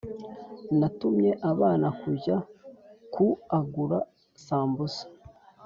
Natumye 0.79 1.31
abana 1.51 1.87
kujya 1.99 2.37
kuagura 3.13 3.97
sambusa 4.45 5.03